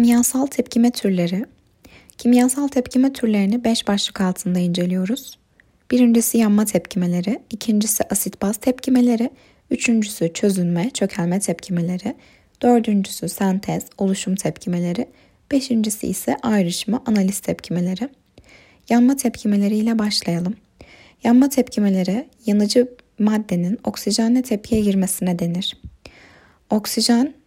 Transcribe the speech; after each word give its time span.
Kimyasal 0.00 0.46
tepkime 0.46 0.90
türleri. 0.90 1.44
Kimyasal 2.18 2.68
tepkime 2.68 3.12
türlerini 3.12 3.64
5 3.64 3.88
başlık 3.88 4.20
altında 4.20 4.58
inceliyoruz. 4.58 5.38
Birincisi 5.90 6.38
yanma 6.38 6.64
tepkimeleri, 6.64 7.42
ikincisi 7.50 8.04
asit 8.10 8.42
baz 8.42 8.56
tepkimeleri, 8.56 9.30
üçüncüsü 9.70 10.32
çözünme, 10.32 10.90
çökelme 10.90 11.40
tepkimeleri, 11.40 12.14
dördüncüsü 12.62 13.28
sentez, 13.28 13.82
oluşum 13.98 14.34
tepkimeleri, 14.34 15.06
beşincisi 15.52 16.06
ise 16.06 16.36
ayrışma, 16.42 17.02
analiz 17.06 17.40
tepkimeleri. 17.40 18.08
Yanma 18.88 19.16
tepkimeleriyle 19.16 19.98
başlayalım. 19.98 20.54
Yanma 21.24 21.48
tepkimeleri 21.48 22.28
yanıcı 22.46 22.88
maddenin 23.18 23.78
oksijenle 23.84 24.42
tepkiye 24.42 24.80
girmesine 24.80 25.38
denir. 25.38 25.76
Oksijen 26.70 27.39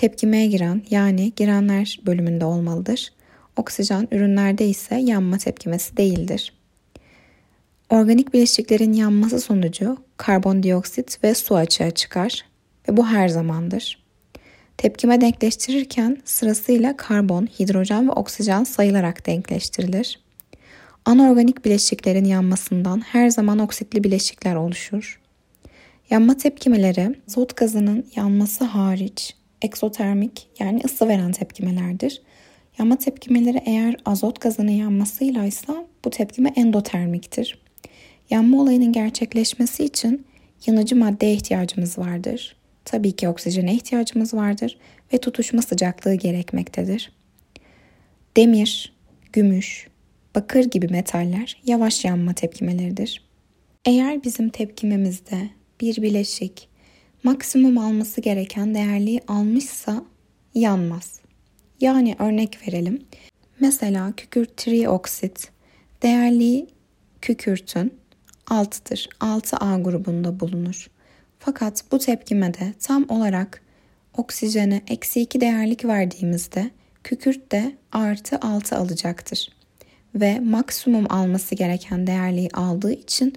tepkimeye 0.00 0.46
giren 0.46 0.82
yani 0.90 1.32
girenler 1.36 2.00
bölümünde 2.06 2.44
olmalıdır. 2.44 3.12
Oksijen 3.56 4.08
ürünlerde 4.12 4.68
ise 4.68 4.94
yanma 4.96 5.38
tepkimesi 5.38 5.96
değildir. 5.96 6.52
Organik 7.90 8.34
bileşiklerin 8.34 8.92
yanması 8.92 9.40
sonucu 9.40 9.96
karbondioksit 10.16 11.24
ve 11.24 11.34
su 11.34 11.56
açığa 11.56 11.90
çıkar 11.90 12.44
ve 12.88 12.96
bu 12.96 13.06
her 13.06 13.28
zamandır. 13.28 14.04
Tepkime 14.76 15.20
denkleştirirken 15.20 16.16
sırasıyla 16.24 16.96
karbon, 16.96 17.46
hidrojen 17.46 18.08
ve 18.08 18.12
oksijen 18.12 18.64
sayılarak 18.64 19.26
denkleştirilir. 19.26 20.20
Anorganik 21.04 21.64
bileşiklerin 21.64 22.24
yanmasından 22.24 23.00
her 23.00 23.30
zaman 23.30 23.58
oksitli 23.58 24.04
bileşikler 24.04 24.54
oluşur. 24.54 25.20
Yanma 26.10 26.36
tepkimeleri 26.36 27.14
azot 27.28 27.56
gazının 27.56 28.06
yanması 28.16 28.64
hariç 28.64 29.39
eksotermik 29.62 30.48
yani 30.58 30.80
ısı 30.84 31.08
veren 31.08 31.32
tepkimelerdir. 31.32 32.22
Yanma 32.78 32.96
tepkimeleri 32.96 33.62
eğer 33.66 33.96
azot 34.04 34.40
gazının 34.40 34.70
yanmasıyla 34.70 35.44
ise 35.44 35.72
bu 36.04 36.10
tepkime 36.10 36.52
endotermiktir. 36.56 37.62
Yanma 38.30 38.62
olayının 38.62 38.92
gerçekleşmesi 38.92 39.84
için 39.84 40.26
yanıcı 40.66 40.96
maddeye 40.96 41.34
ihtiyacımız 41.34 41.98
vardır. 41.98 42.56
Tabii 42.84 43.12
ki 43.12 43.28
oksijene 43.28 43.74
ihtiyacımız 43.74 44.34
vardır 44.34 44.78
ve 45.12 45.18
tutuşma 45.18 45.62
sıcaklığı 45.62 46.14
gerekmektedir. 46.14 47.12
Demir, 48.36 48.92
gümüş, 49.32 49.88
bakır 50.34 50.64
gibi 50.64 50.88
metaller 50.88 51.56
yavaş 51.66 52.04
yanma 52.04 52.32
tepkimeleridir. 52.32 53.24
Eğer 53.84 54.24
bizim 54.24 54.48
tepkimemizde 54.48 55.50
bir 55.80 56.02
bileşik 56.02 56.68
maksimum 57.22 57.78
alması 57.78 58.20
gereken 58.20 58.74
değerliği 58.74 59.20
almışsa 59.28 60.04
yanmaz. 60.54 61.20
Yani 61.80 62.16
örnek 62.18 62.68
verelim. 62.68 63.06
Mesela 63.60 64.12
kükürt 64.16 64.56
trioksit 64.56 65.50
değerliği 66.02 66.66
kükürtün 67.22 67.94
6'dır. 68.46 69.08
6A 69.20 69.82
grubunda 69.82 70.40
bulunur. 70.40 70.90
Fakat 71.38 71.84
bu 71.92 71.98
tepkimede 71.98 72.74
tam 72.80 73.06
olarak 73.08 73.62
oksijene 74.16 74.82
eksi 74.88 75.20
2 75.20 75.40
değerlik 75.40 75.84
verdiğimizde 75.84 76.70
kükürt 77.04 77.52
de 77.52 77.76
artı 77.92 78.38
6 78.40 78.76
alacaktır. 78.76 79.48
Ve 80.14 80.40
maksimum 80.40 81.06
alması 81.12 81.54
gereken 81.54 82.06
değerliği 82.06 82.48
aldığı 82.52 82.92
için 82.92 83.34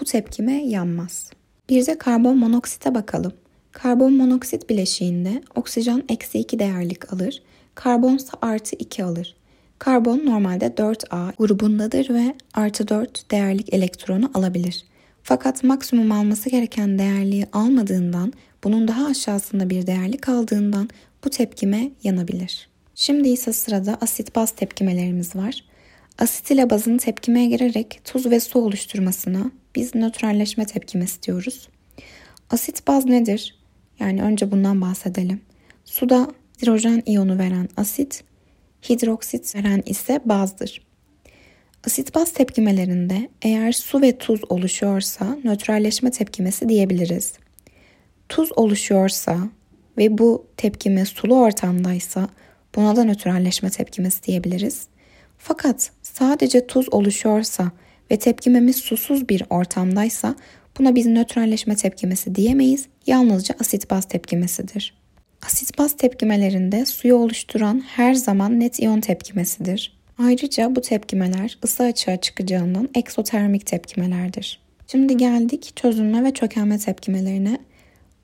bu 0.00 0.04
tepkime 0.04 0.64
yanmaz. 0.64 1.30
Bir 1.68 1.86
de 1.86 1.98
karbon 1.98 2.36
monoksite 2.36 2.94
bakalım. 2.94 3.32
Karbon 3.72 4.12
monoksit 4.12 4.70
bileşiğinde 4.70 5.42
oksijen 5.54 6.02
eksi 6.08 6.38
2 6.38 6.58
değerlik 6.58 7.12
alır, 7.12 7.42
karbon 7.74 8.16
ise 8.16 8.30
artı 8.42 8.76
2 8.76 9.04
alır. 9.04 9.36
Karbon 9.78 10.26
normalde 10.26 10.66
4A 10.66 11.36
grubundadır 11.38 12.10
ve 12.10 12.34
artı 12.54 12.88
4 12.88 13.30
değerlik 13.30 13.74
elektronu 13.74 14.30
alabilir. 14.34 14.84
Fakat 15.22 15.64
maksimum 15.64 16.12
alması 16.12 16.50
gereken 16.50 16.98
değerliği 16.98 17.46
almadığından, 17.52 18.32
bunun 18.64 18.88
daha 18.88 19.06
aşağısında 19.06 19.70
bir 19.70 19.86
değerlik 19.86 20.28
aldığından 20.28 20.88
bu 21.24 21.30
tepkime 21.30 21.90
yanabilir. 22.02 22.68
Şimdi 22.94 23.28
ise 23.28 23.52
sırada 23.52 23.98
asit 24.00 24.36
baz 24.36 24.50
tepkimelerimiz 24.50 25.36
var. 25.36 25.64
Asit 26.18 26.50
ile 26.50 26.70
bazın 26.70 26.98
tepkimeye 26.98 27.46
girerek 27.46 28.00
tuz 28.04 28.26
ve 28.26 28.40
su 28.40 28.58
oluşturmasına 28.58 29.50
biz 29.74 29.94
nötralleşme 29.94 30.66
tepkimesi 30.66 31.22
diyoruz. 31.22 31.68
Asit 32.50 32.86
baz 32.86 33.04
nedir? 33.04 33.58
Yani 34.00 34.22
önce 34.22 34.50
bundan 34.50 34.80
bahsedelim. 34.80 35.40
Suda 35.84 36.28
hidrojen 36.62 37.02
iyonu 37.06 37.38
veren 37.38 37.68
asit, 37.76 38.24
hidroksit 38.88 39.54
veren 39.54 39.82
ise 39.86 40.20
bazdır. 40.24 40.82
Asit 41.86 42.14
baz 42.14 42.32
tepkimelerinde 42.32 43.28
eğer 43.42 43.72
su 43.72 44.02
ve 44.02 44.18
tuz 44.18 44.40
oluşuyorsa 44.48 45.38
nötralleşme 45.44 46.10
tepkimesi 46.10 46.68
diyebiliriz. 46.68 47.32
Tuz 48.28 48.50
oluşuyorsa 48.56 49.38
ve 49.98 50.18
bu 50.18 50.46
tepkime 50.56 51.04
sulu 51.04 51.40
ortamdaysa 51.40 52.28
buna 52.74 52.96
da 52.96 53.04
nötralleşme 53.04 53.70
tepkimesi 53.70 54.22
diyebiliriz. 54.22 54.86
Fakat 55.38 55.90
sadece 56.02 56.66
tuz 56.66 56.92
oluşuyorsa 56.92 57.72
ve 58.10 58.16
tepkimemiz 58.16 58.76
susuz 58.76 59.28
bir 59.28 59.42
ortamdaysa 59.50 60.34
buna 60.78 60.94
biz 60.94 61.06
nötralleşme 61.06 61.76
tepkimesi 61.76 62.34
diyemeyiz. 62.34 62.86
Yalnızca 63.06 63.54
asit 63.60 63.90
baz 63.90 64.08
tepkimesidir. 64.08 64.94
Asit 65.46 65.78
baz 65.78 65.96
tepkimelerinde 65.96 66.86
suyu 66.86 67.14
oluşturan 67.14 67.82
her 67.86 68.14
zaman 68.14 68.60
net 68.60 68.78
iyon 68.78 69.00
tepkimesidir. 69.00 69.96
Ayrıca 70.18 70.76
bu 70.76 70.80
tepkimeler 70.80 71.58
ısı 71.64 71.82
açığa 71.82 72.16
çıkacağından 72.16 72.88
eksotermik 72.94 73.66
tepkimelerdir. 73.66 74.60
Şimdi 74.86 75.16
geldik 75.16 75.72
çözünme 75.76 76.24
ve 76.24 76.30
çökelme 76.30 76.78
tepkimelerine. 76.78 77.58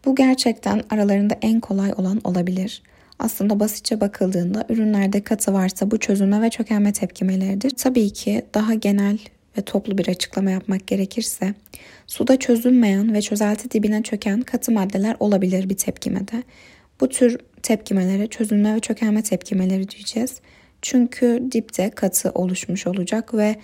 Bu 0.04 0.14
gerçekten 0.14 0.82
aralarında 0.90 1.36
en 1.42 1.60
kolay 1.60 1.92
olan 1.96 2.20
olabilir. 2.24 2.82
Aslında 3.18 3.60
basitçe 3.60 4.00
bakıldığında 4.00 4.66
ürünlerde 4.68 5.20
katı 5.20 5.52
varsa 5.52 5.90
bu 5.90 5.98
çözünme 5.98 6.42
ve 6.42 6.50
çökelme 6.50 6.92
tepkimeleridir. 6.92 7.70
Tabii 7.70 8.10
ki 8.10 8.42
daha 8.54 8.74
genel 8.74 9.18
ve 9.58 9.62
toplu 9.62 9.98
bir 9.98 10.08
açıklama 10.08 10.50
yapmak 10.50 10.86
gerekirse 10.86 11.54
suda 12.06 12.38
çözünmeyen 12.38 13.14
ve 13.14 13.22
çözelti 13.22 13.70
dibine 13.70 14.02
çöken 14.02 14.40
katı 14.40 14.72
maddeler 14.72 15.16
olabilir 15.20 15.68
bir 15.68 15.76
tepkimede. 15.76 16.42
Bu 17.00 17.08
tür 17.08 17.38
tepkimelere 17.62 18.26
çözünme 18.26 18.74
ve 18.74 18.80
çökelme 18.80 19.22
tepkimeleri 19.22 19.88
diyeceğiz. 19.88 20.40
Çünkü 20.82 21.48
dipte 21.52 21.90
katı 21.90 22.30
oluşmuş 22.30 22.86
olacak 22.86 23.34
ve 23.34 23.56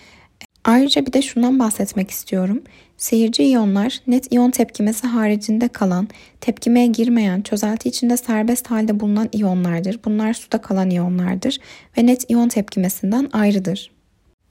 ayrıca 0.64 1.06
bir 1.06 1.12
de 1.12 1.22
şundan 1.22 1.58
bahsetmek 1.58 2.10
istiyorum. 2.10 2.62
Seyirci 2.96 3.42
iyonlar 3.42 4.00
net 4.06 4.32
iyon 4.32 4.50
tepkimesi 4.50 5.06
haricinde 5.06 5.68
kalan, 5.68 6.08
tepkimeye 6.40 6.86
girmeyen, 6.86 7.42
çözelti 7.42 7.88
içinde 7.88 8.16
serbest 8.16 8.66
halde 8.66 9.00
bulunan 9.00 9.28
iyonlardır. 9.32 10.00
Bunlar 10.04 10.34
suda 10.34 10.60
kalan 10.60 10.90
iyonlardır 10.90 11.58
ve 11.98 12.06
net 12.06 12.30
iyon 12.30 12.48
tepkimesinden 12.48 13.28
ayrıdır. 13.32 13.90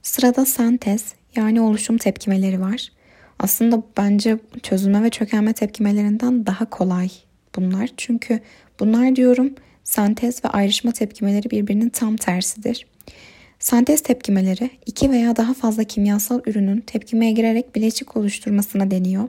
Sırada 0.02 0.44
sentez 0.44 1.14
yani 1.36 1.60
oluşum 1.60 1.98
tepkimeleri 1.98 2.60
var. 2.60 2.92
Aslında 3.38 3.82
bence 3.96 4.38
çözülme 4.62 5.02
ve 5.02 5.10
çökelme 5.10 5.52
tepkimelerinden 5.52 6.46
daha 6.46 6.70
kolay 6.70 7.08
bunlar. 7.56 7.90
Çünkü 7.96 8.40
bunlar 8.80 9.16
diyorum 9.16 9.54
sentez 9.84 10.44
ve 10.44 10.48
ayrışma 10.48 10.92
tepkimeleri 10.92 11.50
birbirinin 11.50 11.88
tam 11.88 12.16
tersidir. 12.16 12.86
Sentez 13.58 14.02
tepkimeleri 14.02 14.70
iki 14.86 15.10
veya 15.10 15.36
daha 15.36 15.54
fazla 15.54 15.84
kimyasal 15.84 16.40
ürünün 16.46 16.80
tepkimeye 16.80 17.32
girerek 17.32 17.74
bileşik 17.74 18.16
oluşturmasına 18.16 18.90
deniyor. 18.90 19.28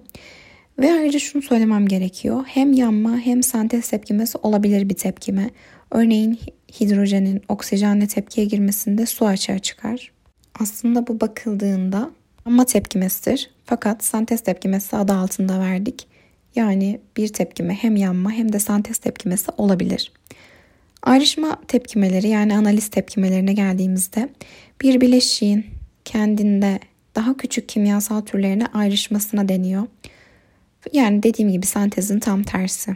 Ve 0.79 0.94
ayrıca 0.94 1.19
şunu 1.19 1.41
söylemem 1.41 1.88
gerekiyor. 1.88 2.44
Hem 2.47 2.74
yanma 2.74 3.18
hem 3.18 3.44
sentez 3.44 3.89
tepkimesi 3.89 4.38
olabilir 4.38 4.89
bir 4.89 4.95
tepkime. 4.95 5.50
Örneğin 5.91 6.39
hidrojenin 6.79 7.41
oksijenle 7.47 8.07
tepkiye 8.07 8.45
girmesinde 8.48 9.06
su 9.06 9.25
açığa 9.25 9.59
çıkar. 9.59 10.12
Aslında 10.59 11.07
bu 11.07 11.21
bakıldığında 11.21 12.12
yanma 12.45 12.65
tepkimesidir. 12.65 13.50
Fakat 13.65 14.04
sentez 14.04 14.42
tepkimesi 14.42 14.98
adı 14.98 15.13
altında 15.13 15.59
verdik. 15.59 16.07
Yani 16.56 17.01
bir 17.18 17.27
tepkime 17.27 17.74
hem 17.74 17.95
yanma 17.95 18.31
hem 18.31 18.54
de 18.54 18.59
sentez 18.59 18.98
tepkimesi 18.98 19.51
olabilir. 19.57 20.12
Ayrışma 21.04 21.62
tepkimeleri 21.68 22.27
yani 22.27 22.56
analiz 22.56 22.88
tepkimelerine 22.88 23.54
geldiğimizde 23.54 24.30
bir 24.81 25.01
bileşiğin 25.01 25.65
kendinde 26.06 26.80
daha 27.15 27.38
küçük 27.38 27.69
kimyasal 27.69 28.21
türlerine 28.21 28.65
ayrışmasına 28.65 29.50
deniyor. 29.50 29.83
Yani 30.94 31.24
dediğim 31.24 31.51
gibi 31.51 31.65
sentezin 31.65 32.19
tam 32.19 32.44
tersi. 32.44 32.95